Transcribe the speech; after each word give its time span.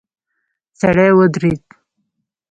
سړی 0.79 1.09
ودرید. 1.17 1.63